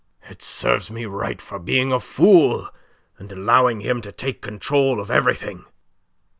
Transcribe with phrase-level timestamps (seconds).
[0.27, 2.71] It serves me right for being a fool,
[3.19, 5.63] and allowing him to take control of everything!"